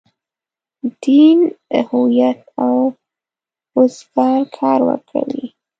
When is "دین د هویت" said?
1.03-2.39